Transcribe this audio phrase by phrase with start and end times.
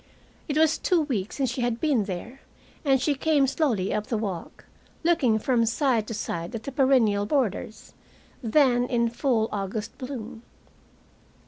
[0.47, 2.41] It was two weeks since she had been there,
[2.83, 4.65] and she came slowly up the walk,
[5.03, 7.93] looking from side to side at the perennial borders,
[8.41, 10.41] then in full August bloom.